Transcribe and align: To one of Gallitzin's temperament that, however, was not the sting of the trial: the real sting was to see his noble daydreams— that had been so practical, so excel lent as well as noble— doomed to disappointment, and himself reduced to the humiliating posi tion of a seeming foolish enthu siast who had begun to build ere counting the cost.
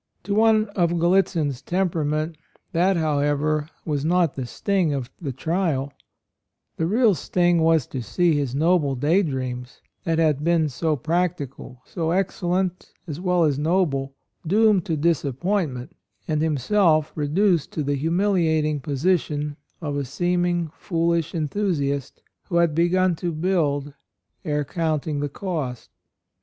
To 0.23 0.33
one 0.33 0.65
of 0.69 0.97
Gallitzin's 0.99 1.61
temperament 1.61 2.35
that, 2.71 2.97
however, 2.97 3.69
was 3.85 4.03
not 4.03 4.33
the 4.33 4.47
sting 4.47 4.95
of 4.95 5.11
the 5.21 5.31
trial: 5.31 5.93
the 6.77 6.87
real 6.87 7.13
sting 7.13 7.61
was 7.61 7.85
to 7.85 8.01
see 8.01 8.33
his 8.35 8.55
noble 8.55 8.95
daydreams— 8.95 9.79
that 10.05 10.17
had 10.17 10.43
been 10.43 10.69
so 10.69 10.95
practical, 10.95 11.83
so 11.85 12.11
excel 12.13 12.49
lent 12.49 12.93
as 13.05 13.21
well 13.21 13.43
as 13.43 13.59
noble— 13.59 14.15
doomed 14.47 14.85
to 14.85 14.97
disappointment, 14.97 15.91
and 16.27 16.41
himself 16.41 17.11
reduced 17.13 17.71
to 17.73 17.83
the 17.83 17.93
humiliating 17.93 18.81
posi 18.81 19.19
tion 19.19 19.55
of 19.81 19.95
a 19.95 20.03
seeming 20.03 20.71
foolish 20.79 21.33
enthu 21.33 21.73
siast 21.75 22.13
who 22.45 22.55
had 22.55 22.73
begun 22.73 23.15
to 23.17 23.31
build 23.31 23.93
ere 24.43 24.65
counting 24.65 25.19
the 25.19 25.29
cost. 25.29 25.91